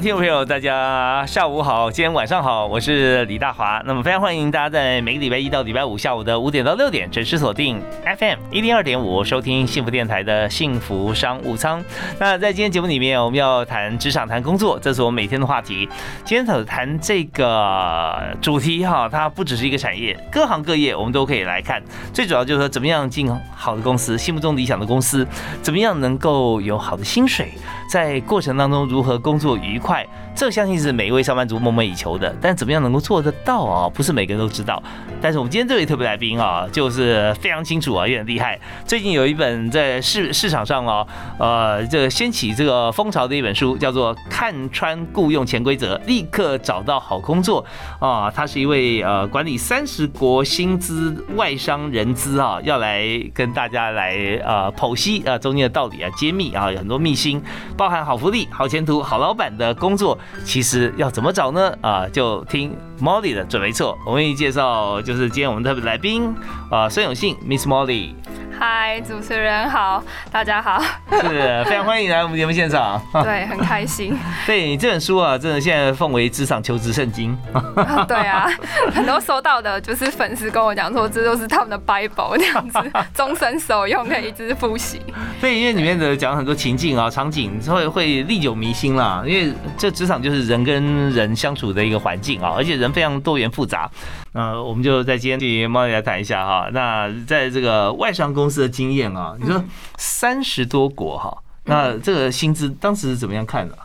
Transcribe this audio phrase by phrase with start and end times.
[0.00, 3.80] 听众朋友，大家下午好，今天晚上好，我是李大华。
[3.86, 7.80] 那么非常欢迎大家在每个礼拜一到礼拜五下午的五点到六点准时锁定
[8.18, 11.82] FM 一零二点五，收听幸福电台的幸福商务舱。
[12.18, 15.88] 那在今天节目里面，我们要谈职场、谈工作，这是我每天的话题。
[16.24, 21.80] 今天谈这个主题哈，它不只是一个产业，各行各业我们都可以来看。
[22.12, 25.24] 最主要就是说，怎么样进好的公司，心目中理想的公司，
[25.62, 27.52] 怎么样能够有好的薪水，
[27.88, 29.54] 在过程当中如何工作。
[29.56, 32.34] 愉快，这相信是每一位上班族梦寐以求的。
[32.40, 33.88] 但怎么样能够做得到啊？
[33.88, 34.82] 不是每个人都知道。
[35.22, 38.58] 但是我们今天这位特别来宾啊，就是非常清楚啊，也很厉害。
[38.84, 41.06] 最近有一本在市市场上哦，
[41.38, 47.64] 呃，这个掀起这个风潮的一本书，叫做《看穿雇佣潜规则，立刻找到好工作》
[48.06, 48.30] 啊。
[48.30, 57.40] 他是一位呃管理三十国薪资外商人资啊，要来跟大家来呃剖析啊中间的道理啊，揭秘啊，有很多秘辛，
[57.76, 59.44] 包含好福利、好前途、好老板。
[59.54, 61.72] 的工作其实要怎么找呢？
[61.80, 63.96] 啊，就听 Molly 的准没错。
[64.06, 66.34] 我为你介绍，就是今天我们特别来宾
[66.70, 68.14] 啊，孙永信 Miss Molly。
[68.58, 70.80] 嗨，主持人好，大家好，
[71.10, 73.00] 是非常欢迎来我们节目现场。
[73.24, 74.16] 对，很开心。
[74.46, 77.36] 对你这本书啊，真的现在奉为职场求职圣经。
[78.06, 78.48] 对啊，
[78.92, 82.78] 很多收到的就是粉丝跟我讲说，这都是他们的 Bible 这样子，
[83.12, 85.02] 终身受用，可以一直复习。
[85.40, 89.22] 对，因为里面的讲很多情境啊、场景，会会历久弥新啦。
[89.26, 93.90] 因为这职场就是人跟人相处的一个环境啊，而且人非常多元复杂。
[94.34, 96.68] 那我们就在今天请猫来谈一下哈。
[96.72, 99.62] 那在这个外商公司的经验啊，你说
[99.96, 103.78] 三十多国哈，那这个薪资当时是怎么样看的？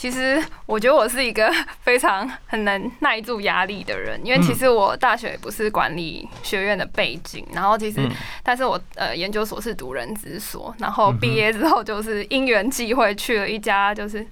[0.00, 8.08] 其实我觉得我是一个 非常很能耐住压力的人，因为其实我大学不是管理学院的背景，然后其实
[8.44, 14.24] 但是我呃研究所是读人资所，然后毕业之后就是因缘际会去了一家就是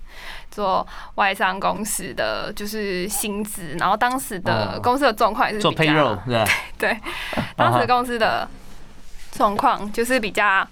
[0.53, 6.47] 做外商公司的就是薪资，然后当时的公司的状况也是做 payroll 对。
[6.79, 6.97] 对，
[7.57, 8.49] 当时公司的
[9.33, 10.65] 状况就是比较。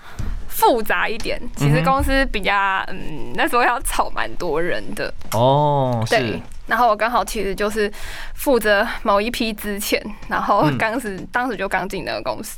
[0.55, 2.53] 复杂一点，其实公司比较
[2.89, 6.41] 嗯，那时候要炒蛮多人的哦，对。
[6.67, 7.93] 然后我刚好其实就是
[8.35, 12.57] 负责某一批之前，然后当时当时就刚进那个公司，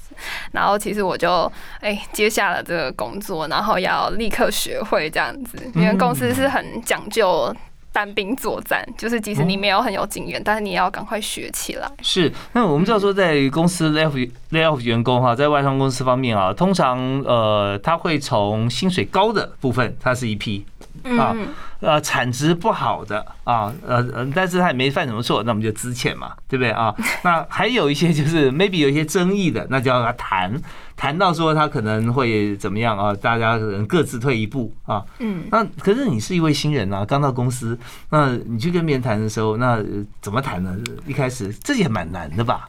[0.52, 7.52] 然后其实我就哎接下了这个工作，然后要立刻学会这样子，因为公司是很讲究。
[7.96, 11.90] 单兵作战，就是即使你没有很有经验，但是你也要赶快学起来。
[12.02, 20.62] 是，那我们知道说，在公司 lay off lay off 员工哈，在外商公司方面啊，通常呃，他会从薪水高的部分，他是一批
[21.18, 21.34] 啊。
[21.80, 26.92] 呃，产值不好的啊，呃呃，但是他也没犯什么错，那我们就资遣嘛，对不对啊？
[27.22, 30.50] 那还有一些就是 maybe 有一些争议的，那就要他谈，
[30.96, 33.14] 谈到说他可能会怎么样啊？
[33.14, 35.04] 大家可能各自退一步啊。
[35.18, 35.44] 嗯。
[35.50, 37.78] 那可是你是一位新人啊，刚到公司，
[38.08, 39.78] 那你去跟别人谈的时候，那
[40.22, 40.74] 怎么谈呢？
[41.06, 42.66] 一开始这也蛮难的吧？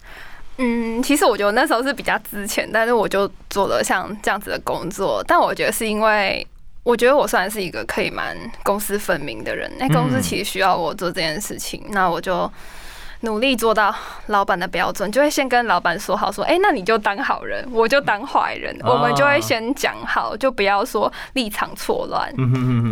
[0.57, 6.45] 嗯，其实我觉得那时候是比较资浅，但是我就做了像这样子的工作，但我觉得是因为。
[6.87, 8.33] 我觉得我算是一个可以蛮
[8.63, 12.49] 公私分明的人，那公司其实需要我做这件事情，那我就。
[13.22, 13.94] 努力做到
[14.28, 22.31] 老板的标准，就会先跟老板说好，说，哎，那你就当好人，我就当坏人，我们就会先讲好，就不要说立场错乱。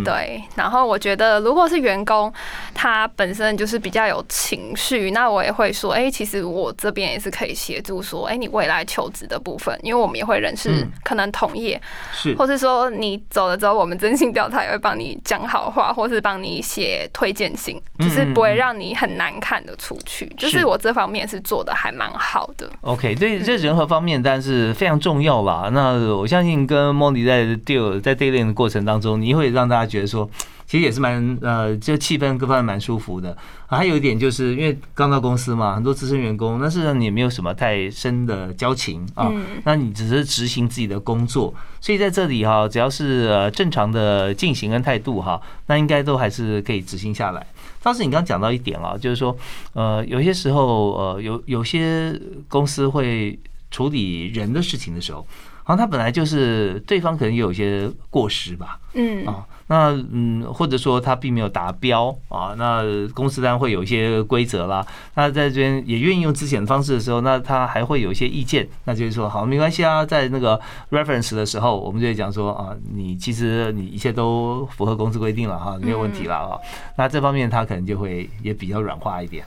[0.04, 0.44] 对。
[0.56, 2.32] 然后我觉得，如果是员工，
[2.74, 11.80] 他本身就是比较有情绪，那我也会说，哎，其实我这边也是可以协助，说，哎，你未来求职的部分，因为我们也会认识可能同业，
[12.12, 20.15] 是，或是说你走了之后，我们征信调查也会帮你讲好话，或是帮你写推荐信，就是不会让你很难看的出去。
[20.38, 22.70] 就是我这方面是做的还蛮好的。
[22.82, 25.70] OK，对这人和方面，但是非常重要啦。
[25.74, 30.30] 那我相信跟莫迪在 deal 在 dealing 的过程当中，你会让大家觉得说，
[30.68, 33.36] 其实也是蛮呃，这气氛各方面蛮舒服的。
[33.68, 39.32] 还有一点就是因为刚到公司嘛，很多资深员工，那事实上你也没有什么太深的交情啊。
[39.64, 47.46] 那你只是执行自己的工作，所以在这里哈，只要是呃正常的进行跟态度哈，那应该都还是可以执行下来。
[47.86, 49.38] 当时你刚讲到一点啊，就是说，
[49.74, 53.38] 呃，有些时候，呃，有有些公司会
[53.70, 55.20] 处理人的事情的时候，
[55.64, 62.84] 好像他本来就是对方可能有一些过失吧，嗯，啊，那嗯，或者说他并没有达标啊，那
[63.16, 64.86] 公司当然会有一些规则啦。
[65.16, 70.60] 那在这边也愿意用之前的方式的时候，那他还会有一些意见，那就是说好没关系啊，在那个
[70.92, 76.60] reference 的时候，我们就会讲说啊，你其实你一切都符合公司规定了哈，没有问题了啊。
[76.98, 79.44] 那这方面他可能就会也比较软化一点。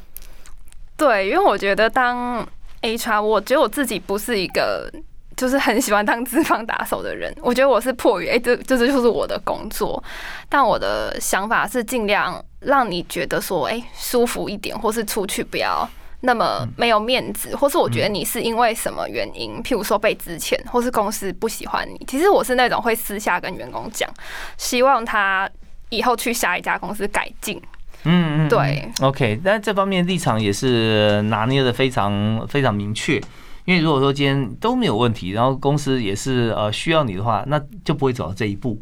[0.97, 2.45] 对，因为我觉得当
[2.83, 4.93] HR，我觉得我自己不是一个
[5.39, 7.35] 就是很喜欢当资方打手的人。
[7.41, 10.03] 我觉得我是迫于哎，这这这就是我的工作，
[10.51, 15.89] 但我的想法是尽量让你觉得说哎舒服一点，或是出去不要
[16.23, 22.05] 那么没有面子，或是我觉得你是因为什么原因，譬如说被资遣，或是公司不喜欢你。
[22.09, 24.11] 其实我是那种会私下跟员工讲，
[24.57, 25.49] 希望他
[25.91, 27.63] 以后去下一家公司改进。
[28.05, 33.21] 嗯嗯，对，OK，但这方面立场也是拿捏的非常非常明确。
[33.69, 38.81] 因为如果说今天都没有问题，然后公司也是呃需要你的话，那就不会走到这一步，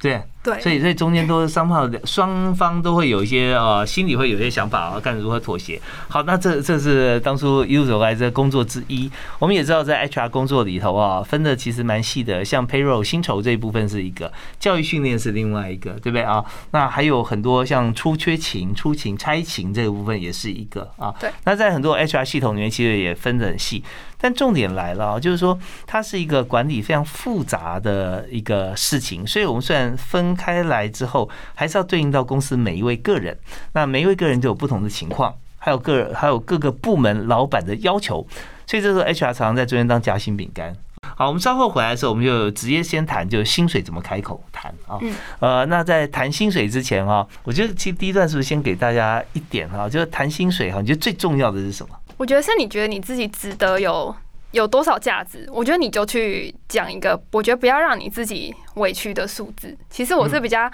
[0.00, 0.20] 对。
[0.46, 5.80] 对，所以在中间都是双方双方都会有一些呃心里会有一些想法啊，看如何妥协。
[6.06, 9.10] 好，那这这是当初一路走来这工作之一。
[9.40, 16.44] 我们也知道在 HR 工作里头啊，分的其实蛮细的，像 payroll 薪酬这一部分是一个，教育训练是另外一个，对不对啊？
[16.70, 21.12] 那还有很多像出缺勤、出勤、差勤这个部分也是一个啊。
[21.18, 21.28] 对。
[21.42, 23.82] 那在很多 HR 系统里面，其实也分得很细。
[24.18, 33.36] 但重点来了，就是说它是一个管理非常复杂的一个事情，所以我们虽然分开来之后，还是要对应到公司每一位个人。
[33.72, 38.26] 那每一位个人都有不同的情况，还有个还有各个部门老板的要求，
[38.66, 40.76] 所以这时候 HR 常常在中间当夹心饼干。
[41.14, 44.98] 好，我们稍后回来的时候，我们就直接先谈，就是薪水怎么开口谈啊。
[45.38, 51.94] 呃，那在谈薪水之前啊，我觉得其实第一段是不是先给大家一点哈，就是谈薪水哈，你觉得最重要的是什么？
[52.16, 54.14] 我觉得是你觉得你自己值得有
[54.56, 59.76] 有多少价值，我觉得你就去讲一个，我觉得不要让你自己委屈的数字。
[59.90, 60.70] 其实我是比较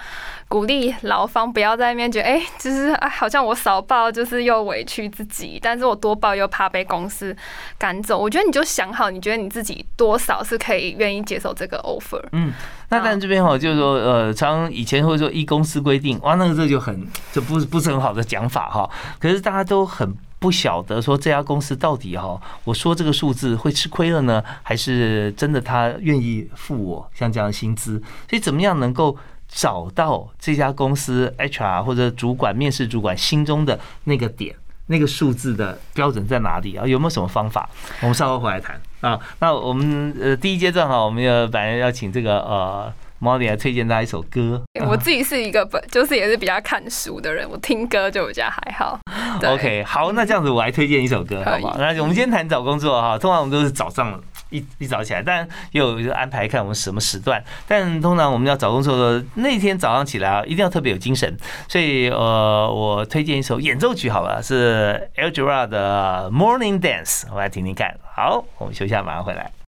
[0.47, 7.37] 鼓励劳方不要在那边觉得，哎，就是啊，好像我少报就是又委屈自己，但是我多报又怕被公司
[7.77, 8.17] 赶走。
[8.17, 12.23] 我觉得你就想好，你觉得你自己多少是可以愿意接受这个 offer。
[12.31, 12.53] 嗯，
[12.89, 18.89] 那但这边哈，就是说，呃，常以前会说依公司规定，哇，那个这就很这不是不是很好的讲法哈。
[19.19, 20.15] 可是大家都很。
[20.43, 28.03] 不晓得说这家公司到底哈，我说这个数字会吃亏了呢，还是真的他愿意付我像这样的薪资？
[28.29, 29.17] 所以怎么样能够
[29.49, 34.57] 找到这家公司 HR 或者主管面试主管心中的那个点，
[34.89, 36.85] 那个数字的标准在哪里啊？
[36.85, 37.71] 有没有什么方法？
[38.01, 39.21] 我们稍后回来谈啊。
[39.39, 42.93] 那我们呃第一阶段哈，我们要本来要请这个呃。
[43.23, 44.61] 毛里来推荐大家一首歌。
[44.85, 48.99] 我自己是一个本 就是也是比较看书的人，我听歌就比较还好。
[49.45, 51.77] OK，好，那这样子我来推荐一首歌，好不好？
[51.79, 54.21] 那我们今天谈找工作哈，通常我们都是早上
[54.51, 57.43] 一一早起来，但又有安排看我们什么时段。
[57.69, 61.37] 但通常我们要找工作的那天早上起来啊，一定要特别有精神。
[61.69, 67.95] 所以呃，我推荐一首演奏曲好了，是 El g e r a 的 Morning Dance，我来听听看。
[68.17, 69.62] 好，我们休息下，马上回来。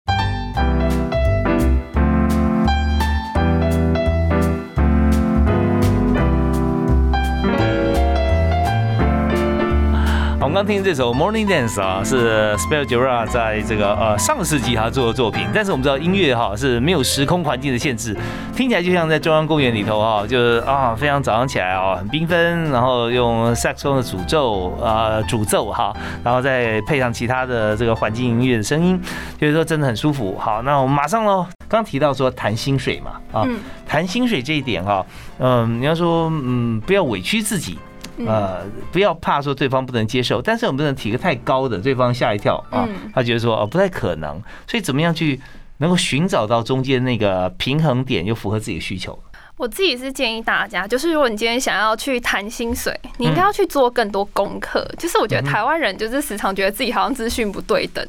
[10.52, 15.48] 们刚听这首 Morning Dance 啊，是 Spell Jura 在这个呃上世纪他做的作品。
[15.54, 18.14] 但是我们知道音乐哈是没有时空环境的限制，
[18.54, 29.02] 听起来就像在中央公园里头哈，就是啊非常早上起来啊很缤纷，然后用萨克斯的诅咒啊主奏哈，然后再配上其他的这个环境音乐的声音，
[29.40, 30.38] 就是说真的很舒服。
[30.38, 33.48] 好，那我们马上喽，刚提到说谈薪水嘛啊，
[33.88, 35.06] 谈薪水这一点哈，
[35.40, 37.80] 嗯，你要说嗯不要委屈自己。
[38.28, 45.40] 呃，不要怕说对方不能接受，但是我们不能提个太高的，对方吓一跳啊，他觉得说哦不太可能，所以怎么样去
[45.78, 49.18] 能够寻找到中间那个平衡点，又符合自己的需求？
[49.58, 54.84] 我自己是建议大家，就是如果你今天想要去谈薪水，你应该要去做更多功课。
[54.98, 58.04] 就是我觉得台湾人就是时常觉得自己好像资讯不对等，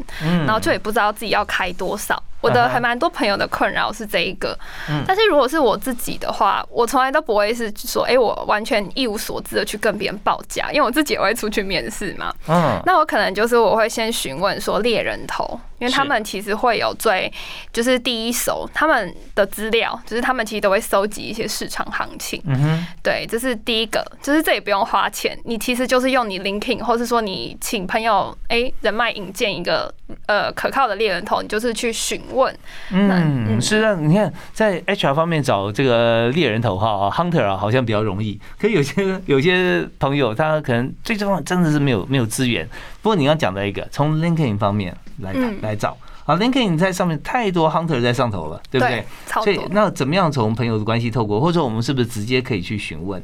[0.46, 2.22] 然后就也不知道自己要开多少。
[2.42, 4.58] 我的还蛮多朋友的困扰是这一个，
[5.06, 12.34] 但是如果是我自己的话，我从来都不会是说，哎，我完全一无所知的去跟别人报价，因为我自己也会出去面试嘛。
[12.48, 17.32] 嗯，那我可能就是我会先询问说猎人头，因为他们其实会有最
[17.72, 22.42] 就是第一手他们的资料，就是他们其实都会收集一些市场行情。
[22.46, 29.94] 嗯哼，对，这是第一个，就是这也不用花钱，你其实就是用你 LinkedIn，或是说你请朋友哎人脉引荐一个
[30.26, 32.20] 呃可靠的猎人头，你就是去询。
[32.34, 32.54] 问，
[32.90, 38.40] 嗯，是啊，你看在 HR 方面找这个猎人头哈，hunter 啊，好像比较容易。
[38.58, 42.68] 可有些 有些朋友他可能最重要真的是没有没有资源。
[43.02, 49.04] 不过你要讲到一个从 LinkedIn 方面来来找啊，LinkedIn 在上面太多 hunter 在上头了，对不对？
[49.42, 53.22] 所以那怎么样从朋友的关系透过，或者我们是不是直接可以去询问？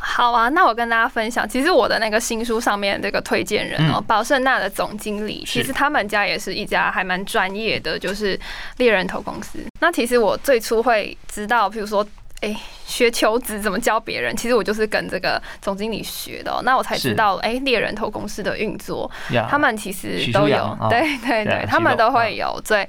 [0.00, 8.38] 好啊，那我跟大家分享，其实我的那个新书上面这个推荐人哦，宝盛纳的总经理，其实他们家也是一家还蛮专业的，就是
[8.78, 9.58] 猎人头公司。
[9.80, 12.06] 那其实我最初会知道，比如说。
[12.42, 12.56] 哎，
[12.90, 14.36] 学求职怎么教别人？
[14.36, 19.08] 其实我就是跟这个总经理学的，那我才知道，哎，猎人头公司的运作，
[19.48, 22.86] 他们其实都有，对对对，他们都会有最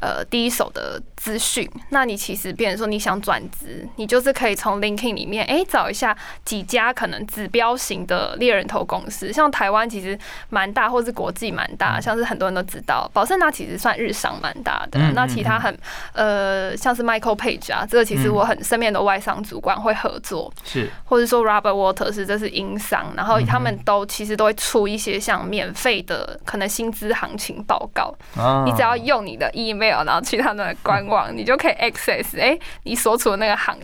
[0.00, 1.70] 呃第一手的资讯。
[1.90, 10.18] 那你其实，变成说你想转职，你就是可以从 LinkedIn 里面，哎，找一下几家可能指标型的猎人头公司，像台湾其实
[10.48, 14.98] 蛮大，或是国际蛮大，像是很多人都知道，宝盛那其实算日商蛮大的。
[15.14, 15.78] 那其他很
[16.12, 18.94] 呃，像是 Michael Page 啊，这个其实我很身边。
[18.94, 28.14] 的外商主管会合作，是，或者说 Robert Waters 这是英商，然后他们都其实都会出一些像免费的可能薪资行情报告，
[28.64, 33.76] 你只要用你的 email，然后去他们的官网，你就可以 access，哎，你所处的那个行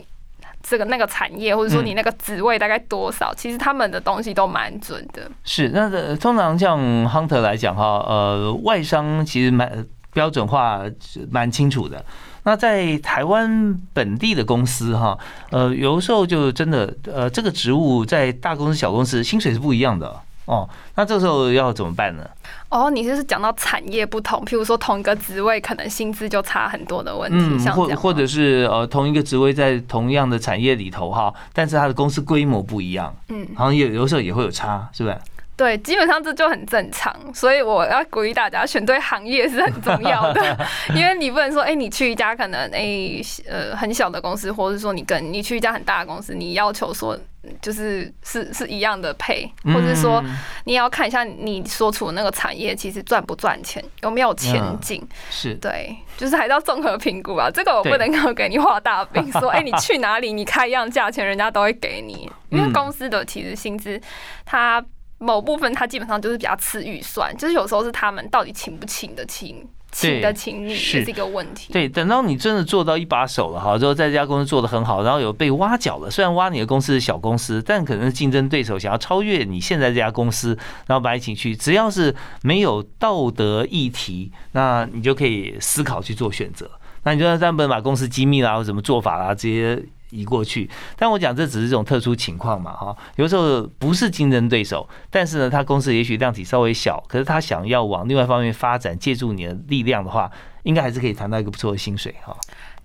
[0.63, 5.23] 这个那个产业，或者说你那个职位大概多少，其实他们的东西都蛮准的。
[5.43, 10.83] 是，那通常像 Hunter 来讲哈，呃，外商其实蛮标准化，
[11.31, 12.05] 蛮清楚的。
[12.45, 15.19] 那在台湾本地的公司哈，
[15.51, 20.15] 呃，有的时候就真的，呃，这个职务在大公司、小公司薪水是不一样的
[20.47, 20.69] 哦。
[20.95, 22.29] 那这时候要怎么办呢？
[22.71, 35.19] 哦，你就是讲到产业不同，譬如说同一个职位可能薪资就差很多的问题，像或或者是呃同一个职位在同样的产业里头哈，但是它的公司规模不一样，嗯，好像有有时候也会有差，是不是？
[35.61, 47.15] 对，基本上这就很正常，所以我要鼓励大家选对行业是很重要的， 因为你不能说，哎，你去一家可能哎呃很小的公司，或者是说你跟你去一家很大的公司，你要求说
[47.61, 50.25] 就是是是一样的配，或者是说
[50.65, 57.51] 你也要看一下你所处的那个产业其实赚不赚钱，有没有前景，是对，就是还是要综合评估啊。
[57.53, 64.01] 这个我不能够给你画大饼，说哎你 去哪里你开一样价钱，人家都会给你，因为公司的其实薪资
[64.47, 64.83] 它。
[65.21, 71.75] 某部分他基本上就是比较吃预算，就是有时候是他们到底请不请得请，请的请你是一个问题。
[71.75, 86.71] 对，等到你真的做到一把手了哈，之后在这家公司做的很好，然后有被挖角了，虽然挖你的公司是小公司，但可能竞争对手想要超越你现在这家公司，然后把你请去，只要是没有道德议题，那你就可以思考去做选择。
[87.03, 89.83] 那你就专门把公司机密啦或什么做法啦这些。
[90.11, 100.31] 移过去，但我讲这只是这种特殊情况嘛，哈，有时候不是竞争对手，但是呢，他公司也许量体稍微小，可是他想要往另外一方面发展，借助你的力量的话，
[100.65, 102.37] 应该还是可以谈到一个不错的薪水，哈。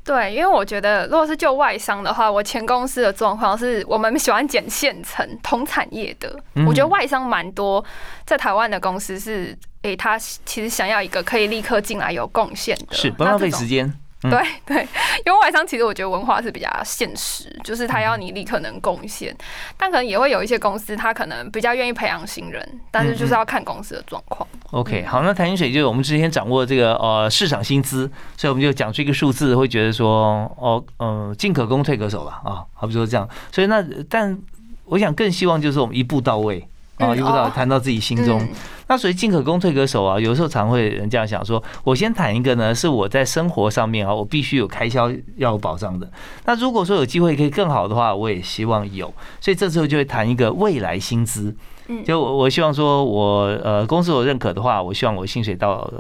[0.04, 7.84] 对，因为我觉得，如果是就外商的话，我前公司的状况是我们喜欢捡现成同产业的，我觉得外商蛮多，
[8.24, 13.92] 在台湾的公司是，诶，他其实想要一个可以立刻进来有贡献的，是不浪费时间。
[14.30, 14.88] 对对，
[15.26, 19.36] 因为外商其实我觉得文化是比较现实，就是他要你立刻能贡献，
[19.78, 24.48] 但可能也会有一些公司，他可能比较愿意培养新人，但是就是要看公司的状况。
[24.72, 33.28] OK，好，那谈薪水就是我们之前掌握这个呃市场薪资，所以我们就讲出一个数字，会觉得说哦，嗯，进可攻退可守吧啊，好比说这样。
[33.52, 34.38] 所以那但
[34.86, 36.68] 我想更希望就是我们一步到位。
[36.98, 38.42] 啊，一步到谈到自己心中，
[38.88, 40.18] 那所以进可攻退可守啊。
[40.18, 46.10] 有时候常会人这样想说，我先谈一个呢，是我在生活上面啊，我必须有开销要有保障的。
[46.46, 49.14] 那如果说有机会可以更好的话，我也希望有。
[49.42, 51.54] 所以这时候就会谈一个未来薪资。
[51.88, 55.92] 嗯，就我我希望说我呃公司我认可的话，我希望我薪水到，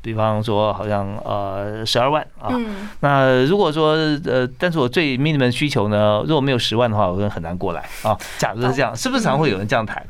[0.00, 2.48] 比方说好像呃十二万啊。
[2.52, 2.88] 嗯。
[3.00, 3.92] 那如果说
[4.24, 8.16] 呃，但是我最 minimum 需求呢，如果没有十万的话，我会很难过来啊。
[8.38, 10.02] 假如是这样，是不是常会有人这样谈？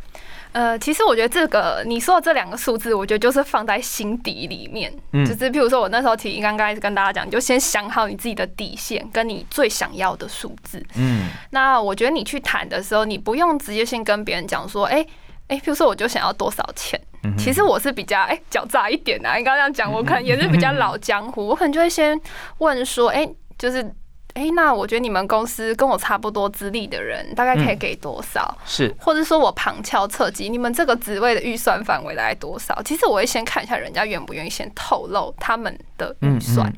[0.52, 4.92] 呃，其实我觉得这个你说的这两个数字，我觉得就是放在心底里面，
[5.24, 10.84] 就是譬如说我那时候提刚刚跟大家讲，你就先想好你自己的底线，跟你最想要的数字。
[10.96, 15.06] 嗯，那我觉得你去谈的时候，你不用直接先跟别人讲说，哎
[15.48, 17.00] 哎，譬如说我就想要多少钱。
[17.38, 22.20] 其实我是比较哎狡诈一点的，你刚刚这样讲，我可能也是比较老江湖，我可能就会先
[22.58, 23.88] 问说，哎，就是。
[24.34, 28.56] 哎，那我觉得你们公司跟我差不多资历的人，大概可以给多少？
[28.64, 32.80] 是，或者说我旁敲侧击，你们这个职位的预算范围大概多少？
[32.82, 36.72] 其实我会先看一下人家愿不愿意先透露他们的预算，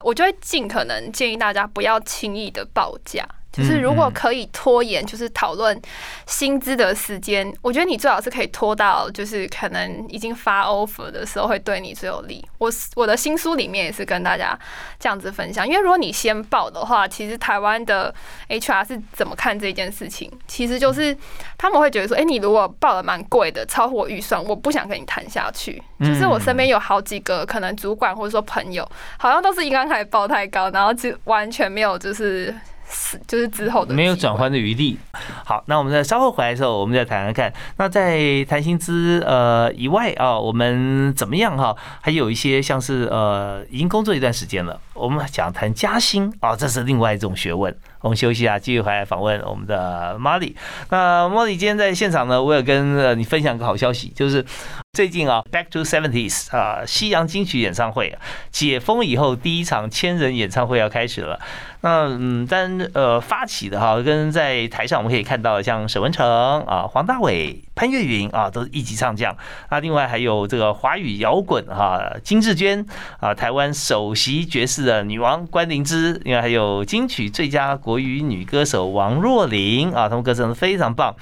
[0.00, 3.26] 我就会尽可能建议大家不要轻易的报价。
[3.54, 5.80] 就是如果可以拖延，就是讨论
[6.26, 12.44] 薪资的时间，我觉得你最好是可以拖到就是可能已经发 offer 的时候，会对你最有利。
[12.58, 14.58] 我我的新书里面也是跟大家
[14.98, 18.12] 这样子分享，因为如果你先报的话，其实台湾的
[18.48, 20.28] HR 是怎么看这件事情？
[20.48, 21.16] 其实就是
[21.56, 25.80] 他们会觉得说，哎，你如果报的蛮贵的，超乎我预算，我不想跟你谈下去。
[26.00, 32.52] 就是我身边有好几个可能主管或者说朋友，好像都是一刚开始报太高，然后就完全没有就是。
[32.88, 34.98] 是，就是之后的没有转换的余地。
[35.44, 37.52] 好，那我们在稍后回来的时候，我们再谈谈看。
[37.78, 41.74] 那在谈薪资呃以外啊，我们怎么样哈？
[42.00, 47.74] 还有一些像是呃已经工作一段时间了，我们讲谈加薪啊，这是另外一种学问。
[48.00, 50.54] 我们休息啊，继续回来访问我们的 Molly。
[50.90, 54.44] 那 Molly 今天在现场呢，我有跟你分享个好消息，就是
[54.92, 58.16] 最近啊，Back to Seventies 啊，西洋金曲演唱会
[58.50, 61.40] 解封以后第一场千人演唱会要开始了。
[61.80, 66.26] 那嗯，但呃发起的哈，跟在台上我们可以看到像沈文成
[66.66, 69.34] 啊、黄大炜、潘越云啊，都是一级唱将。
[69.70, 72.84] 那另外还有这个华语摇滚哈，金志娟
[73.20, 81.14] 啊，台湾首席爵士的女王关灵芝，另外还有金曲最佳国语女歌手王若琳啊，她们歌声非常棒。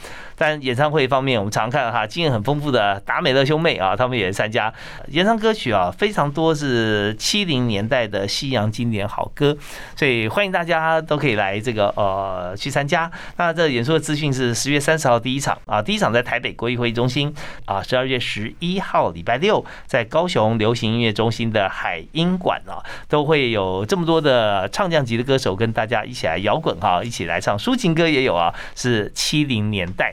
[0.43, 4.75] 但演唱会方面，我们常看哈经验很丰富的达美乐兄妹啊，他们也参加
[5.07, 9.57] 演唱歌曲啊，非常多是七零年代的西洋经典好歌，
[9.95, 13.09] 所以欢迎大家都可以来这个呃去参加。
[13.37, 17.33] 那这演出的资讯是十月三十号第一场啊，第一场在台北国艺会议中心
[17.67, 30.13] 啊，十二月十一号礼拜六在高雄流行音乐中心的海音馆啊，都会有这么多的唱将级的歌手跟大家一起来摇滚哈，一起来唱抒情歌也有啊，是七零年代。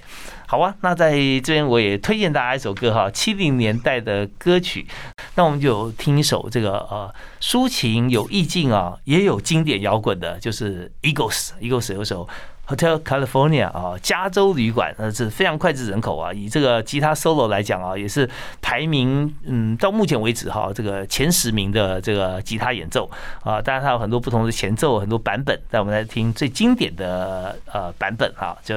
[0.51, 4.87] 好啊，那在这边我也推荐大家一首歌哈，七零年代的歌曲。
[5.35, 12.27] 那我们就听一首这个呃抒情有意境啊，也有经典摇滚的，就是 Eagles，Eagles 有首。
[12.69, 16.31] Hotel California 啊，加州旅馆，那是非常脍炙人口啊。
[16.31, 18.29] 以这个吉他 solo 来讲啊，也是
[18.61, 23.09] 排名嗯到目前为止哈这个前十名的这个吉他演奏
[23.43, 23.59] 啊。
[23.59, 25.59] 当然它有很多不同的前奏，很多版本。
[25.71, 28.75] 但我们来听最经典的呃版本哈，就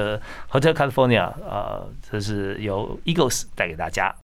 [0.51, 4.22] Hotel California 呃，这是由 Eagles 带给大家。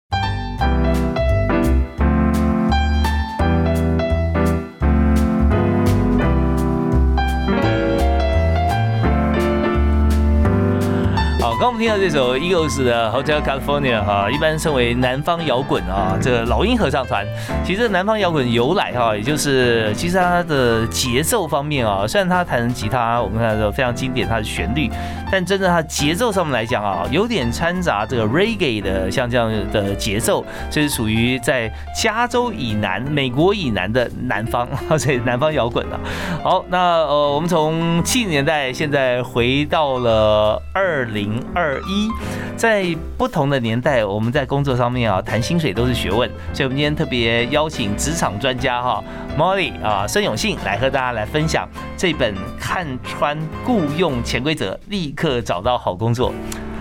[11.58, 17.26] 刚刚我们听到这首 Eagles 的 Hotel California 哈，一般称为南方摇滚啊，这个老鹰合唱团。
[17.64, 24.92] 其实南方摇滚由来哈，也就是其实它的节奏方面啊，虽然它弹吉他，我们看到非常经典它的旋律，
[25.32, 34.68] 但真正它节奏上面来讲啊，有点掺杂这个 Reggae 的像这样的节奏，这是属于在加州以南、美国以南的南方，
[35.00, 35.98] 所以南方摇滚啊。
[36.44, 41.45] 好，那呃，我们从七十年代现在回到了二零。
[41.54, 42.10] 二一，
[42.58, 49.04] 在不同的年代，我们在工作上面啊，谈薪水都是学问，所以我们今天特别邀请职场专家哈
[49.38, 56.32] ，Molly 啊，孙永信来和大家来分享这本《看穿雇佣潜规则，立刻找到好工作》。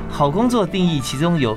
[0.08, 1.56] 好工作定义，其中有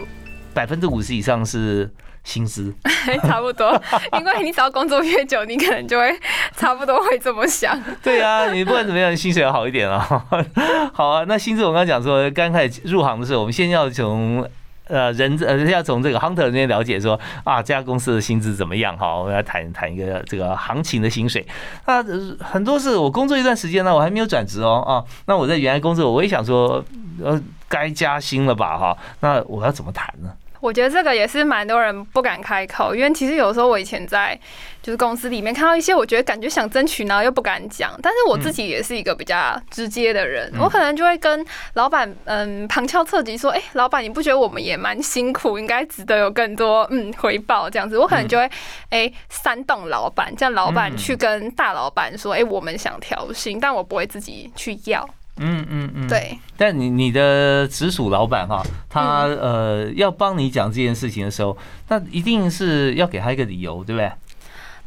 [0.54, 1.90] 百分之五十以上是。
[2.28, 2.74] 薪资
[3.24, 3.82] 差不多，
[4.20, 6.14] 因为你只要工作越久，你可能就会
[6.58, 7.82] 差不多会这么想。
[8.04, 10.26] 对啊，你不管怎么样，薪水要好一点啊。
[10.94, 14.46] 好啊，那薪资我刚刚讲说，刚开始入行的时候，我们先要从
[14.90, 21.46] 呃人呃要从这个 hunter 那边了解说啊这家公司的薪资怎么样哈，我们要谈谈一个这个行情的薪水。
[21.86, 22.04] 那
[22.44, 26.84] 很多是我工作一段时间呢，我还没有转职哦啊，那我在原来工作，我也想说
[27.24, 30.30] 呃该加薪了吧哈，那我要怎么谈呢？
[30.60, 34.40] 我觉得这个也是蛮多人不敢开口，因为其实有时候我以前在
[34.82, 47.70] 就是公司里面看到一些，我觉得感觉想争取呢又不敢讲，但是我自己也是一个比较直接的人，我可能就会跟老板嗯旁敲侧击说，哎，老板你不觉得我们也蛮辛苦，应该值得有更多嗯回报？
[47.70, 48.50] 这样子，我可能就会
[48.90, 55.08] 哎煽动老板，叫老板去跟大老板说，哎，我们想调薪，但我不会自己去要。
[55.40, 56.38] 嗯嗯嗯，对。
[56.56, 61.58] 但你你的直属老板哈，他呃要帮你讲这件事情的时候，
[61.90, 64.12] 那一定是要给他一个理由，对不对？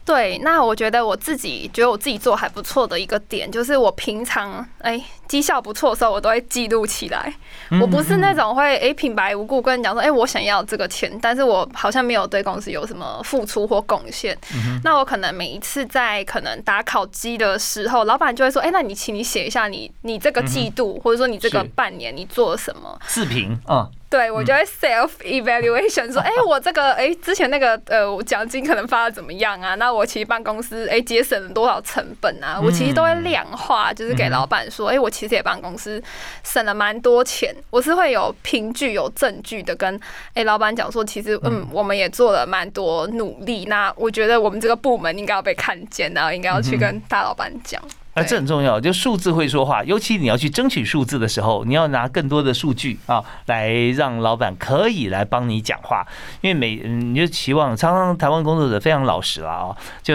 [0.05, 7.33] 对，那我觉得我自己觉得我自己做还不错的一个点，就是我平常哎绩效不错的时候，我都会记录起来。
[7.81, 14.37] 我不是那种会哎平白无故跟你讲说，哎我想要这个钱，但是我好像没有对公司有什么付出或贡献。
[14.83, 23.89] 那我可能每一次在可能打考绩的时候，老板就会说，哎，那你请你写一下你你这个季度或者说你这个半年你做了什么视频啊。
[24.11, 29.77] 对我就会 self evaluation 说， 哎，我这个哎之前那个呃奖金可能发的怎么样啊？
[29.77, 32.61] 那我其实帮公司哎节省了多少成本啊？
[32.61, 36.03] 我其实都会量化，就是给老板说，哎，我其实也帮公司
[36.43, 37.55] 省了蛮多钱。
[37.71, 39.99] 我是会有凭据、有证据的跟
[40.35, 43.67] 哎老板讲说，其实嗯我们也做了蛮多努力。
[43.67, 47.81] 那我觉得我们这个部门应该要被看见，然后应该要去跟大老板讲。
[48.15, 56.05] 啊，这很重要，就数字会说话，尤其你要去争取数字的时候，你要拿更多的数据啊，来让老板可以来帮你讲话。
[56.41, 60.15] 因为每你就期望，常常台湾工作者非常老实了啊，就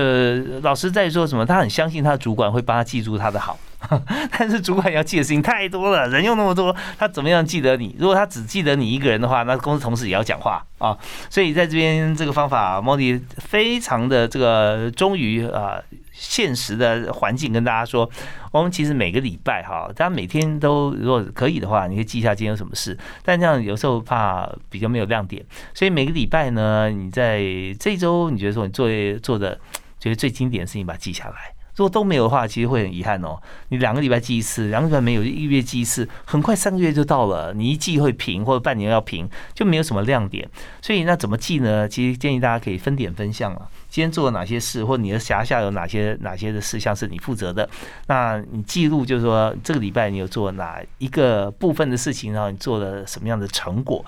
[0.62, 3.58] 老实在说什么，他很相信他的主管会帮他记住他的好，
[4.38, 7.96] 但是主管要记的事情太多了，人又那么多，他怎么样记得你？
[7.98, 10.98] 如果他只记得你一个人的话，那公司同事也要讲话啊。
[11.30, 15.80] 所以在这边这个方法，莫迪非常的这个忠于啊。
[16.18, 18.10] 现实的环境跟大家说，
[18.52, 22.98] 我们其实每个礼拜哈，大家每天都如果可以的话，你可以记一下今天有什么事。
[23.22, 27.42] 但这样有时候怕比较没有亮点，所以每个礼拜呢，你在
[27.80, 28.88] 这周你觉得说你做
[29.22, 29.60] 做的
[30.00, 31.54] 觉得最经典的事情，把它记下来。
[31.76, 33.38] 如果都没有的话，其实会很遗憾哦。
[33.68, 37.54] 你两个礼拜记一次，两个礼拜没有，一个月记一次，很快三个月就到了。
[37.54, 40.50] 你一记会平，或者半年要平，就没有什么亮点。
[40.82, 41.86] 所以那怎么记呢？
[41.86, 43.68] 其实建议大家可以分点分项了。
[43.96, 47.70] 今天做了哪些事，或你的辖下有哪些哪些的事项是你负责的？
[48.08, 54.04] 那你记录就是说这个礼拜你有做哪一个部分的事情，然后你做了什么样的成果？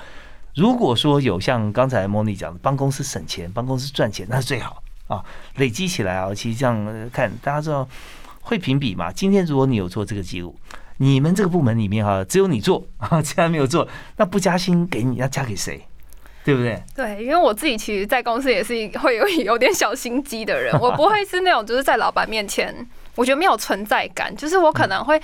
[0.56, 4.84] 如果说有像刚才莫妮讲的，帮公司省钱、帮公司赚钱，那是最好。
[5.08, 5.24] 啊，
[5.56, 7.88] 累积起来啊，其实这样看，大家知道
[8.42, 9.10] 会评比嘛？
[9.10, 10.54] 今天如果你有做这个记录，
[10.98, 15.82] 你们这个部门里面哈，只有你做啊，其他没有做，那不加薪给你，要加给谁？
[16.48, 16.82] 对不对？
[16.96, 22.74] 对，因为我自己其实，在公司也是会有有点小心机的人， 我不会是那种就是在老板面前。
[23.16, 25.20] 我觉得没有存在感，就是我可能会，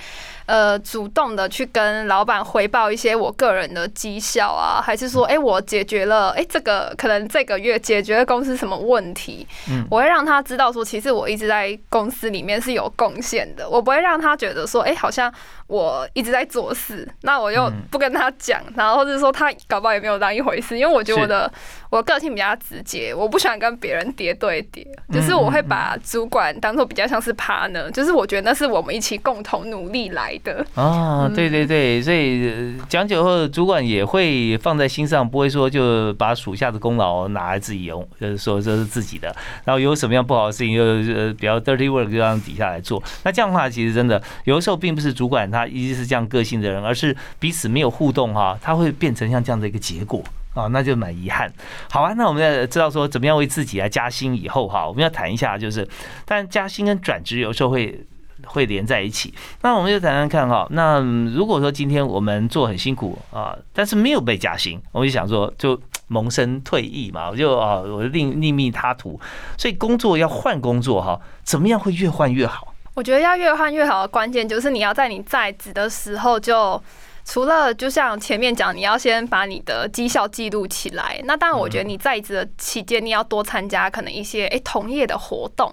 [0.46, 15.32] 呃，主动的去跟老板回报一些我个人的绩效啊，还是说，哎，我解决了，哎，这个可能这个月解决了公司什么问题，嗯，我会让他知道说，其实我一直在公司里面是有贡献的，我不会让他觉得说，哎，好像
[15.66, 21.52] 我一直在做事，那我又不跟他讲，然后或者说他搞不好也没有当一回事，因为我觉得我的
[21.90, 27.90] 我个性比较直接，我不喜欢跟别人叠对叠，就是我会把主管当做比较像是 partner。
[27.90, 39.34] 就是我觉得那是我们一起共同努力来的啊，对对对，所以讲久后，主管也会放在心上，不会说就把属下的功劳拿来自己用，就是说这是自己的。
[39.64, 40.82] 然后有什么样不好的事情，就
[41.14, 43.02] 呃比较 dirty work 就让底下来做。
[43.22, 50.22] 那这样的话，其实真的有的时候并不是主管他一直是这样个性的人，而是彼此没有互动哈，他会变成像这样的一个结果。
[50.54, 51.52] 哦，那就蛮遗憾。
[51.90, 55.88] 好啊，那我们要知道说怎么样为自己来加薪以后哈，我们要谈一下，就是，
[56.24, 58.06] 但加薪跟转职有时候会
[58.46, 59.34] 会连在一起。
[59.62, 61.00] 那我们就谈谈看哈，那
[61.34, 69.18] 如果说今天我们做很辛苦啊，但是没有被加薪，我们就想说就萌生退役嘛，我就啊我另另觅他途。
[69.58, 72.73] 所以工作要换工作哈，怎么样会越换越好？
[72.94, 76.82] 我觉得要越换越好的关键就是你要在你在职的时候就。
[77.24, 81.20] 除了就像前面讲，你要先把你的绩效记录起来。
[81.24, 85.72] 那当然，我觉得你在职的期间，你要多参加可能一些哎同业的活动，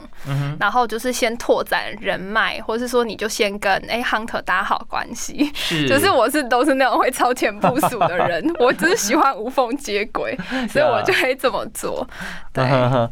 [0.59, 5.51] 然后就是先拓展人脉，或是说你就先跟哎 hunter 打好关系。
[5.53, 10.37] 是， 就是我是都是那种会超前部署的人， 我只是喜欢无缝接轨，
[10.71, 12.07] 所以我就会这么做。
[12.53, 12.63] 对，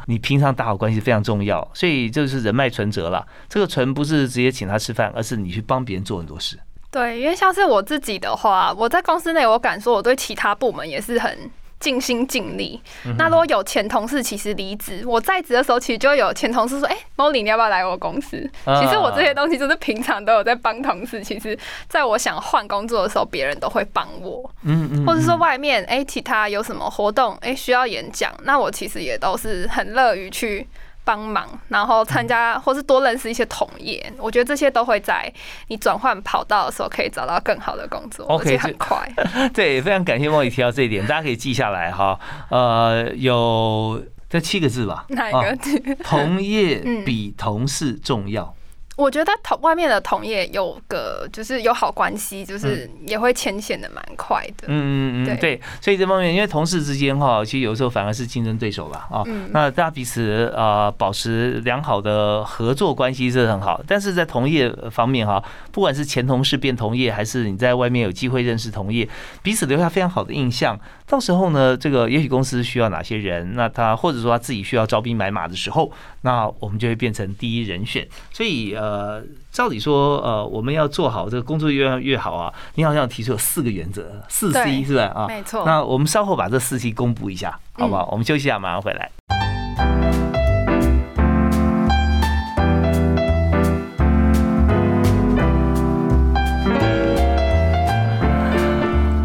[0.05, 3.25] 你平常打好关系非常重要，所以就是人脉存折了。
[3.49, 6.57] 这个存不是直接请他吃饭，而是你去帮别人做很多事。
[6.91, 11.37] 对，因为像是我自己的话，我在公司内，我敢说我对其他部门也是很
[11.79, 12.81] 尽心尽力。
[13.17, 21.23] 那如果有前同事其实离职，我在职的时候，其实就有前同事说：“哎，Molly，你要不要来我公司？”其实我这些东西就是平常都有在帮同事。
[21.23, 24.49] 其实在我想换工作的时候，别人都会帮我。
[24.63, 25.05] 嗯嗯。
[25.05, 30.67] 或者说外面哎，其他有什么活动哎需要演讲，那我其实也都是很乐于去。
[31.09, 35.31] 帮忙，然后参加，或是多认识一些同业，我觉得这些都会在
[35.69, 39.11] 你转换跑道的时候可以找到更好的工作，OK，很快。
[39.51, 42.19] 对，非常感谢莫宇提到这一点，大家可以记下来哈。
[42.51, 45.05] 呃，有这七个字吧？
[45.09, 45.79] 哪一个字？
[46.05, 48.53] 同业比同事重要。
[48.99, 54.67] 我觉得同外面的同业有个就是有好关系，就是也会牵线的蛮快的。
[54.67, 59.23] 嗯嗯嗯，对，所以这方面因为同事之间哈，其实有时候反而是竞争对手吧啊。
[59.51, 69.07] 那大家彼此啊保持良好的合作关系是很好，但是在同业方面哈，不管是前同事变同业，还是你在外面有机会认识同业，
[69.41, 70.77] 彼此留下非常好的印象。
[71.07, 75.89] 到时候呢，这个也许公司需要哪些人，那他或者说他自己需要招兵买马的时候，
[76.23, 78.05] 那我们就会变成第一人选。
[78.33, 78.88] 所以呃。
[78.89, 85.03] 呃，照理说呃，我们要做好这个工作越越好啊，你好像提出有四个原则，四 C 是吧？
[85.15, 85.63] 啊，没错。
[85.63, 88.09] 那我们稍后把这四 C 公布一下，好不好？
[88.11, 89.11] 我们休息一下，马上回来。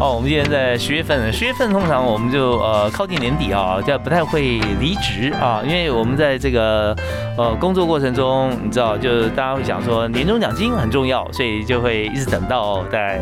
[0.05, 6.95] 哦，我们今天在十月份，十月份通常我们就呃靠近年底啊，就不太会离职啊，因为我们在这个
[7.35, 13.19] 呃工作过程中，你知道，就是大家会讲说年终奖金很重要，所以就会一直等到在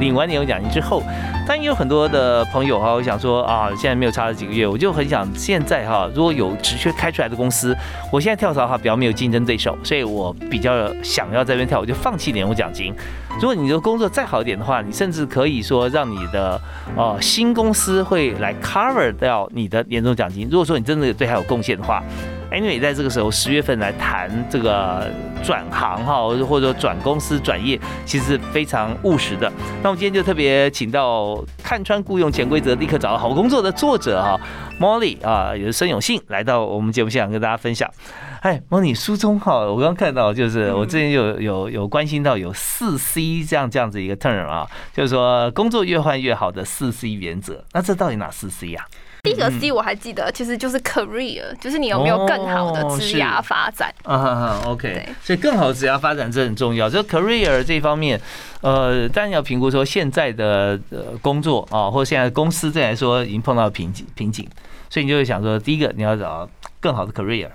[0.00, 1.02] 领完年终奖金之后。
[1.46, 7.74] 但也有很多的朋友哈，我想说啊，现在没有差了几个月，我就很想现在哈，如果有直缺开出来的公司，
[8.12, 12.92] 我现在跳槽哈，比较没有竞争对手，所以我比较想要这边跳，我就放弃年终奖金。
[13.40, 16.60] 如果你的工作再好一点的话，你甚至可以说让你的
[16.94, 20.46] 呃新公司会来 cover 掉你的年终奖金。
[20.50, 22.02] 如果说你真的对他有贡献的话
[22.50, 25.10] ，Anyway，在这个时候十月份来谈这个
[25.42, 29.52] 转行哈，或者转公司转业，其实非常务实的。
[29.82, 34.40] 那我们今天就特别请到看穿雇佣潜规则，立刻找到好工作的作者哈
[34.80, 37.90] ，Molly 啊，也是申永信来到我们节目现场跟大家分享。
[38.40, 47.64] 哎，Molly 书中哈，我刚刚看到就是我之前有有有关心到有四 C 这样这样子一个 term 啊，就是说工作越换越好的四 C 原则。
[47.72, 48.84] 那这到底哪四 C 呀？
[49.22, 53.92] 第一个 C 我还记得，其实就是 career，就是你有没有更好的职涯发展。
[54.04, 56.88] 啊，OK，所以更好的职涯发展这很重要。
[56.88, 58.20] 就 career 这方面，
[58.60, 64.48] 呃，当然要评估说现在的呃工作啊，或者现在公司这来说已经碰到瓶颈瓶颈，
[64.88, 66.48] 所以你就会想说，第一个你要找
[66.80, 67.48] 更好的 career。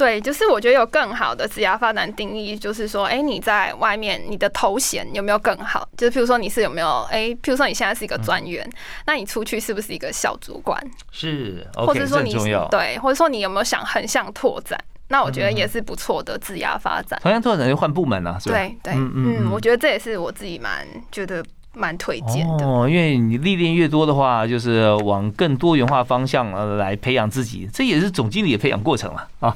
[0.00, 5.86] 对，就是我觉得有更好的职业发展定义，就是说，哎，你在外面你的头衔有没有更好？
[5.96, 8.66] 就是譬如说你是有没有，哎，譬如说你现在是一个专员，
[9.06, 10.82] 那你出去是不是一个小主管？
[11.12, 12.34] 是，或者说你。
[12.70, 14.82] 对，或者说你有没有想横向拓展？
[15.08, 17.20] 那我觉得也是不错的职业发展。
[17.22, 22.64] 横向拓展就换部门了啊，对对，嗯嗯，我觉得这也是我自己蛮觉得蛮推荐的。
[22.64, 29.54] 哦，因为你历练越多的话，就是往更多元化方向呃来培养自己，这也是总经理的培养过程嘛啊。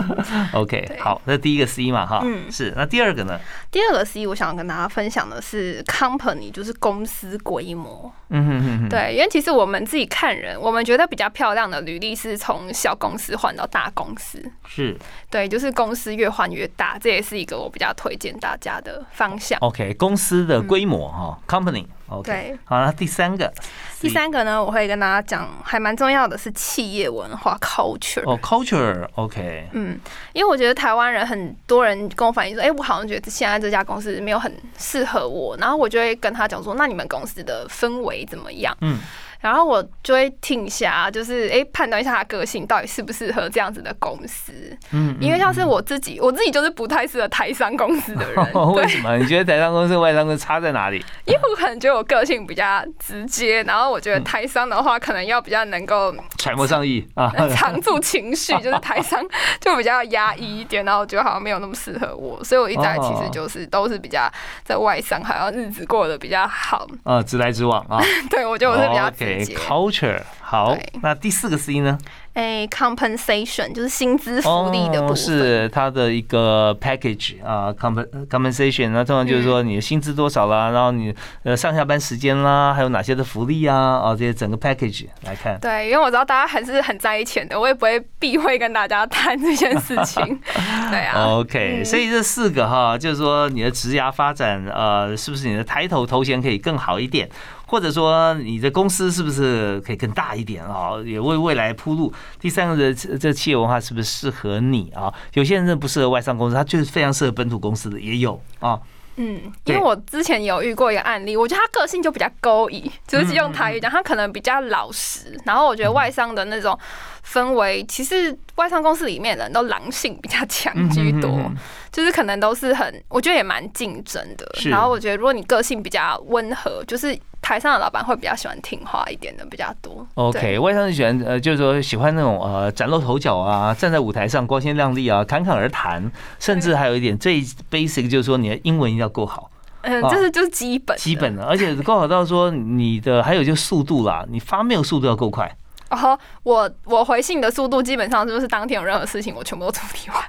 [0.52, 3.38] OK，好，那第一个 C 嘛，哈，嗯，是，那第二个呢？
[3.70, 8.12] 第二个 C，我想跟大家分享的是 company，就是公司规模。
[8.30, 14.42] 嗯哼哼，对，因为其实我们自己看人，我们觉得比较漂亮的履历是从小公司换到大公司。
[14.66, 14.96] 是，
[15.30, 19.58] 对，就是公司越换越大，这也是一个我比较推荐大家的方向。
[19.60, 21.86] OK，公司的规模哈，company。
[22.22, 23.52] 对，好那第三个，
[24.00, 28.22] 第三个呢，我会跟大家讲，还蛮重要的是企业文化 culture。
[28.26, 29.68] 哦，culture，OK。
[29.72, 29.96] 嗯，
[30.32, 38.76] 因为我觉得台湾人很多人跟我反映说，哎，我好像觉得现在这家公司没有很适合我，然后我就会跟他讲说，那你们公司的氛围怎么样？
[38.80, 38.98] 嗯。
[39.42, 44.52] 然后我就会听一下，就是哎，判断一下他个性到底适不适合这样子的公司。
[44.92, 48.52] 嗯，因为像是我自己，我自己就是不太适合台商公司的人。
[48.72, 49.18] 为什么？
[49.18, 51.04] 你觉得台商公司、外商公司差在哪里？
[51.24, 59.20] 因为我可能觉得我个性比较直接，然后我觉得台商的话，可能要比较能够揣摩上意啊， 藏住情绪，就是台商
[59.60, 64.30] 就比较压抑一点，然后我觉得好像没有那么适合我，所以我一直其实就是都是比较
[64.62, 66.86] 在外商，好像日子过得比较好。
[67.02, 68.00] 啊，直来直往啊。
[68.30, 69.10] 对，我觉得我是比较。
[69.40, 71.96] Culture 好，那第四个 C 呢？
[72.34, 85.58] 哎，compensation 就是薪资福利的部分，是它的一个 package 啊，compensation 那通常就是说你的薪资多少啦，然后你呃上下班时间啦，还有哪些的福利啊，啊这些整个 package 来看。
[85.60, 90.22] 对，因为我知道大家还是很在意钱的，我也不会避讳跟大家谈这件事情。
[90.90, 91.36] 对啊。
[91.36, 97.28] OK，所以这四个哈，就是说你的职涯发展，呃，是不是你的抬头头衔可以更好一点？
[97.72, 100.90] 或者说你的公司是不是可以更大一点啊？
[101.02, 102.12] 也为未来铺路。
[102.38, 105.10] 第三个的这企业文化是不是适合你啊？
[105.32, 108.78] 有些人不适合外商公司，他就是非常适合本土公司的也有啊。
[109.16, 115.34] 嗯，因为我之前有遇过一个案例，我觉得他个性就比较勾引，就是用台语讲，他可能比较老实。
[115.46, 116.78] 然后我觉得外商的那种
[117.26, 121.50] 氛围，其实外商公司里面人都狼性比较强居多，
[121.90, 124.46] 就是可能都是很，我觉得也蛮竞争的。
[124.68, 127.18] 然后我觉得如果你个性比较温和，就是。
[127.42, 130.06] 台上的老板会比较喜欢听话一点的比较多。
[130.14, 139.50] OK，外商喜欢呃，就是说喜欢那种呃崭露头角啊，站在舞台上光鲜亮丽啊，侃侃而谈，甚至还有一点最 basic 就是说你的英文一定要够好。
[139.82, 145.52] 嗯，这是就是基本基本的，而且够好到说你的还有就速度啦，你发 mail 速度要够快。
[145.90, 150.24] 哦，我我回信的速度基本上就是当天有任何事情我全部都处理完。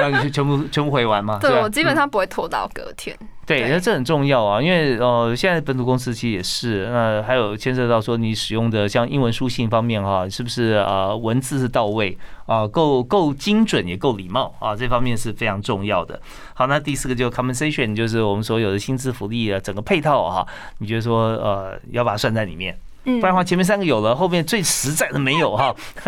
[0.00, 1.38] 那你就全部全部回完吗？
[1.40, 3.16] 对我基本上不会拖到隔天。
[3.46, 16.18] 对，那这很重要啊，因为呃，现在本土公司其实也是，那还有牵涉到说你使用的像英文书信方面哈，是不是呃文字是到位啊，够够精准也够礼貌啊，这方面是非常重要的。
[16.54, 20.46] 好，那第四个就是 compensation，就是我们所有的薪资福利啊，整个配套哈，
[20.78, 22.74] 你觉得说呃要把它算在里面？
[23.04, 25.74] 不然的话，前面三个有了，后面最实在的没有哈。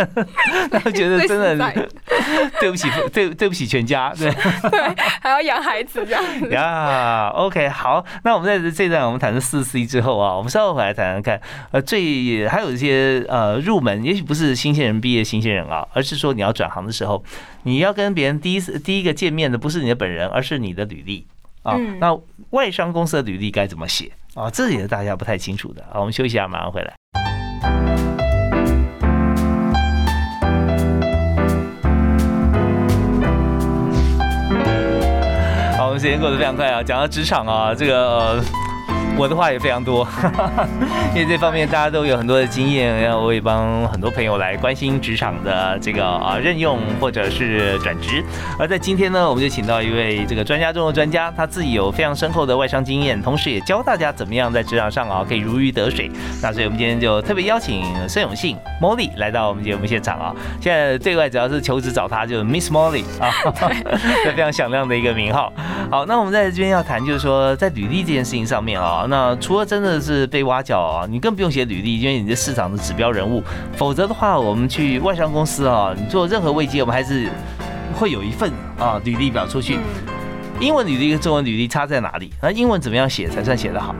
[0.70, 1.54] 那我觉得真的
[2.58, 4.30] 对不起，对对不起全家，对
[4.70, 4.80] 对，
[5.20, 6.48] 还要养孩子这样子。
[6.48, 17.22] 呀，OK，好，那我们在这段我们谈了四 C 之后啊，我们稍后回来谈谈看，呃，最还有一些呃入门，也许不是新鲜人毕业新鲜人啊，而是说你要转行的时候，
[17.64, 21.26] 你要跟别人第一次第一个见面的不是你的本人，而是你的履历
[21.62, 21.76] 啊。
[22.00, 22.18] 那
[22.50, 24.12] 外商公司的履历该怎么写？
[24.36, 25.98] 啊，这也是大家不太清楚的啊。
[25.98, 26.94] 我们休息一下，马上回来。
[35.78, 38.44] 好，我们时间过得非常快啊，讲到职场啊，这个。
[39.18, 40.06] 我的话也非常多，
[41.14, 48.22] 因为这方面大家都有很多的经验，然后我也帮很多朋友来关心职场的这个啊任用或者是转职。
[48.58, 56.10] 而在今天呢，我们就请到一位这个专家中的专家，他自己有非常深厚的外商经验，同时也教大家怎么样在职场上啊可以如鱼得水。
[56.42, 60.34] 那所以我们今天就特别邀请孙永信 Molly 来到我们节目现场啊。
[60.60, 63.32] 现在对外只要是求职找他，就是 Miss Molly 啊，
[64.24, 65.50] 这非常响亮的一个名号。
[65.90, 69.04] 好，那我们在这边要谈就是说在履历这件事情上面啊。
[69.08, 73.42] 那除了真的是被挖角啊，你更不用写履历，因为你是市场的指标人物。
[73.76, 77.28] 否则的话，我们去外商公司啊，你做任何位阶，我们还是
[77.94, 79.78] 会有一份啊履历表出去。
[80.60, 82.32] 英文履历跟中文履历差在哪里？
[82.40, 83.94] 那英文怎么样写才算写得好？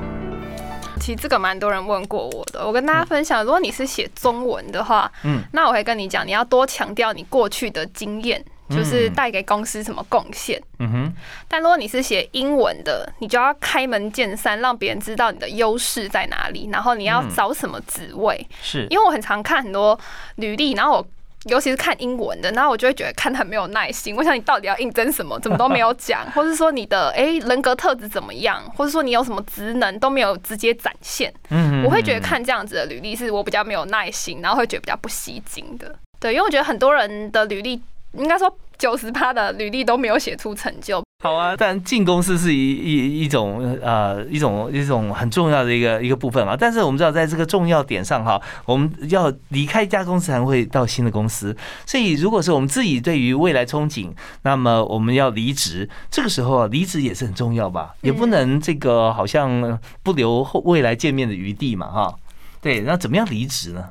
[0.99, 8.42] 其实这个蛮多人问过我的，我跟大家分享，如果你是写中文的话，嗯，那我会跟你讲，你要多强调你过去的经验。
[8.68, 10.61] 就是带给公司什么贡献？
[10.79, 11.14] 嗯哼。
[11.48, 18.46] 但如果你是写英文的，你就要开门见山，让别人知道你的优势在哪里，然后你要找什么职位。
[18.62, 18.87] 是。
[18.90, 19.98] 因为我很常看很多
[20.37, 21.07] 履历，然后我
[21.44, 24.16] 尤其是看英文的，然后我就会觉得看的很没有耐心。
[24.16, 25.38] 我想你到底要应征什么？
[25.38, 31.33] 怎么都没有讲， 或是说你的哎人格特质怎么样，或是说你有什么职能都没有直接展现。
[31.50, 35.94] 嗯我会觉得看这样子的履历是我比较没有耐心，然后会觉得比较不吸睛的。
[36.18, 37.81] 对，因为我觉得很多人的履历。
[38.12, 41.03] 应该说九十趴的履历都没有写出成就。
[41.25, 46.55] 好啊，但进公司是一一一种呃一种一种很重要的一个一个部分啊。
[46.59, 51.57] 但是我们知道，在这个重要点上哈，我们要离开一家公司才会到新的公司。
[51.87, 57.95] 所以，如果是我们自己对于未来憧憬，那么我们要离职，这个时候啊，离职也是很重要吧？
[58.03, 62.14] 也不能这个好像不留后未来见面的余地嘛哈。
[62.61, 63.85] 对，那怎么样离职呢？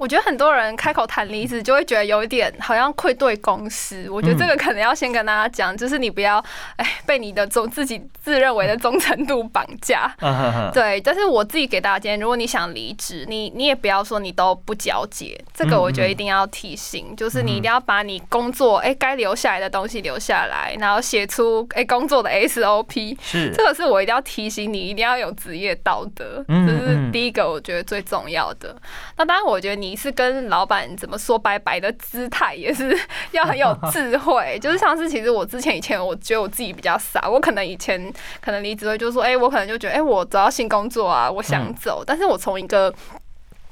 [0.00, 4.08] 我觉得很多人开口谈离职，就会觉得有一点好像愧对公司。
[4.08, 6.42] 我觉得这个可能要先跟大家讲，就是你不要
[6.76, 10.10] 哎被你的忠自己自认为的忠诚度绑架。
[10.72, 15.38] 对，但是我自己给大家建议，如果你想离职，你你也不要说你都不交接。
[15.52, 23.18] 这个我觉得一定要提醒，就是你一定要把你工作哎该留下来的东西留下来，然后写出哎工作的 SOP。
[23.20, 28.74] 是，这个是我一定要提醒你，一定要有职业道德，这是第一个我觉得最重要的。
[29.18, 29.89] 那当然，我觉得你。
[29.90, 32.96] 你是跟老板怎么说拜拜的姿态，也是
[33.32, 34.56] 要很有智慧。
[34.62, 38.00] 就是像是，其实我之前以前，我觉得我自己比较傻，我可能以前
[38.40, 42.04] 可能离职会就说，哎，我可能就觉得，哎，我找到新工作啊，我想走。
[42.06, 42.94] 但是我从一个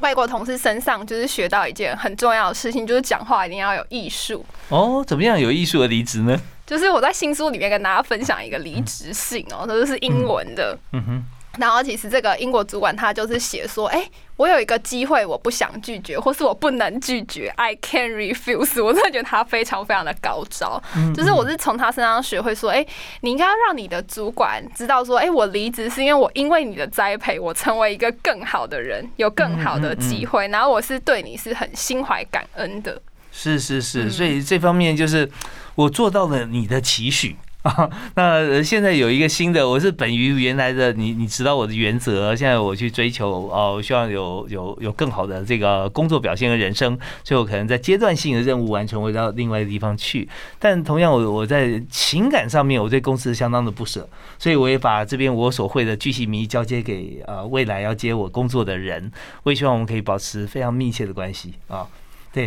[0.01, 4.45] 外国同事身上，就是学到一件很重要的事情，就是讲话一定要有艺术。
[4.71, 6.37] 哦，怎么样有艺术的离职呢？
[6.67, 10.77] 就是我在新书里面跟大家分享一个离职信哦，都是英文的。
[10.93, 11.25] 嗯哼。
[11.59, 14.05] 然后其实这个英国主管他就是写说，哎，
[14.39, 18.83] 我有一个机会，我不想拒绝，或是我不能拒绝，I can refuse。
[18.83, 20.81] 我真的觉得他非常非常的高招，
[21.13, 22.87] 就是我是从他身上学会说，哎，
[23.23, 33.03] 你应该要让你的主管知道说，哎，我离职是因为我因为你的栽培，我成为一个更好的人，有更好的机会，然后我是对你是很心怀感恩的。
[33.33, 35.29] 是是是，所以这方面就是
[35.75, 37.37] 我做到了你的期许。
[38.15, 42.35] 那现在有一个新的，我是本于原来的你，你知道我的原则。
[42.35, 50.29] 现在我去追求哦，希望有有有更好的这个工作表现和人生，最后可能在阶段性的任务完成，我到另外的地方去。
[50.59, 59.11] 但同样，我我在情感上面，我对公司相当的不舍，所以我也把这边我所会的巨细迷交接给呃未来要接我工作的人。
[59.43, 61.87] 我也希望我们可以保持非常密切的关系啊。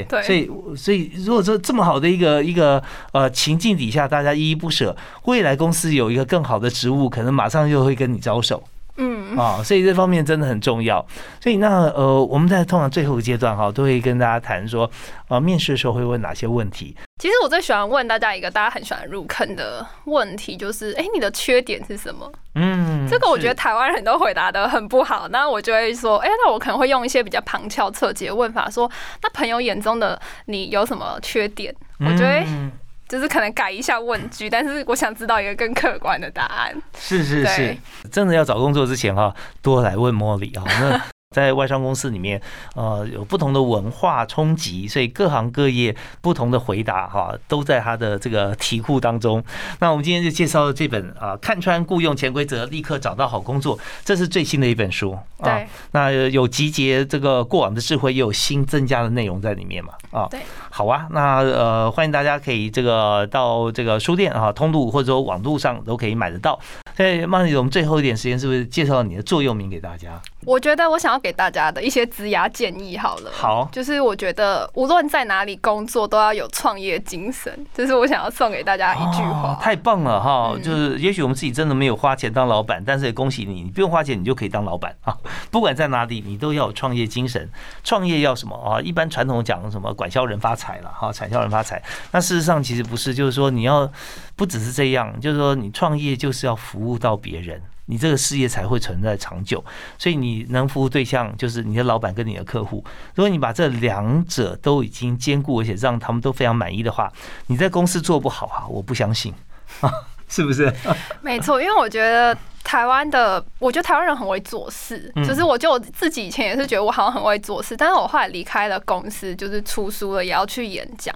[0.09, 8.63] 对，所以所以如果说这么好的一个一个呃情境底下，大家依依不舍，未来公司有一个更好的职务，可能马上就会跟你招手。
[8.97, 11.03] 嗯啊，所以这方面真的很重要。
[11.39, 14.89] 所以那呃，我们在通常最后一个阶段哈，都会跟大家谈说，
[15.29, 16.95] 呃，面试的时候会问哪些问题。
[17.21, 22.27] 其实我最喜欢问大家一个大家很喜欢入坑的问题，就是哎、诶你的缺点是什么？
[22.55, 28.89] 嗯，这个我觉得台湾人都回答的很不好，那我就会说，哎、那我可能会用一些比较旁敲侧击的问法说，
[29.21, 31.71] 那朋友眼中的你有什么缺点？
[31.99, 32.71] 我觉得嗯
[33.07, 36.75] 就是可能改一下问句，但是我想知道一个更客观的答案。
[36.97, 37.77] 是是是，
[38.11, 40.63] 真的要找工作之前哈，多来问茉莉啊。
[40.65, 40.99] 那
[41.31, 42.41] 在外商公司里面，
[42.75, 49.41] 呃，有不同的文化冲击，所以各行各业不同的回答哈，都在他的这个题库当中。
[49.79, 55.57] 那我们今天就介绍了这本啊，看穿雇佣潜规则，立刻找到好工作，这是最新的一本书啊。
[55.93, 59.93] 那呃有集结这个过往的智慧，也有新增加的内容在里面嘛？
[60.11, 60.41] 啊，对，
[60.71, 61.05] 好啊。
[61.11, 66.59] 那呃，欢迎大家可以这个到这个书店啊、通路或者说网络上都可以买得到。
[66.97, 70.21] 所以，曼丽，我们最后一点时间是不是介绍你的座右铭给大家？
[70.45, 73.31] 我觉得我想要给大家的一些职涯建议好了。
[73.31, 79.53] 好就是我觉得无论在哪里工作，都要有创业精神，这是我想要送给大家一句话。
[79.53, 80.51] 哦太棒了哈！
[80.55, 85.15] 嗯就是也许我们自己真的没有花钱当老板，但是也恭喜你，你不用花钱，你就可以当老板啊！
[85.51, 87.49] 不管在哪里，你都要有创业精神。
[87.83, 88.81] 创业要什么啊？
[88.81, 91.81] 一般传统讲什么管销人发财了哈，产销人发财。
[92.11, 93.91] 那事实上其实不是，就是说你要
[94.35, 97.59] 不只是这样，就是说你创业就是要服务到别人。
[97.87, 99.61] 你这个事业才会存在长久，
[99.97, 102.81] 所以你能服务对象就是你的老板跟你的客户。
[103.15, 107.11] 如果你把这两者都已经兼顾，而且让他们都非常满意的话，
[107.47, 109.33] 你在公司做不好啊，我不相信
[109.81, 109.91] 啊，
[110.29, 110.73] 是不是？
[111.21, 112.37] 没错，因为我觉得
[112.71, 121.13] 台湾的，我觉得台湾人很会做事，嗯就是我就我自己以前也是觉得我好像很会做事，但是我后来离开了公司，就是出书了，也要去演讲。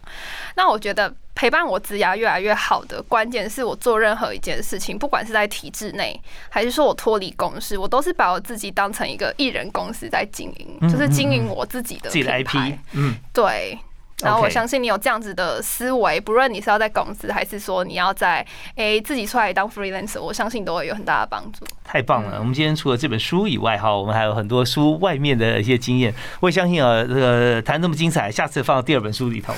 [0.57, 13.79] 那我觉得陪伴我职涯越来越好的关键是我做任何一件事情，不管是在体制内，还是说我脱离公司，我都是把我自己当成一个艺人公司在经营，嗯就是经营我自己的自己的品牌 IP，嗯，对。
[14.23, 18.45] 然后我相信你有这样子的思维，不论你是要在公司，还是说你要在
[18.75, 21.65] 诶、自己出来当 freelancer，我相信都会有很大的帮助。
[21.83, 22.37] 太棒了！
[22.37, 26.13] 嗯我们今天除了这本书以外，哈，我们还有很多书外面的一些经验。
[26.39, 29.53] 我也相信啊，这个谈这么精彩，下次放到第二本书里头。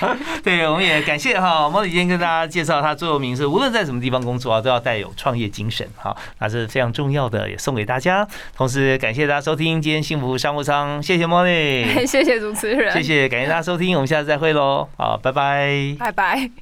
[0.44, 5.88] 对，我们也感谢哈，毛里今天跟大家介绍他座右铭是：无论在什么地方工作啊，都要带有创业精神。
[5.96, 8.26] 哈，那是非常重要的，也送给大家。
[8.56, 14.88] 同时感谢大家收听今天幸福商务舱，谢谢茉莉， 谢谢主持人，谢谢，感谢大家收听，我们下次再会喽。
[14.98, 15.96] 好，拜拜。
[15.98, 16.52] 拜拜。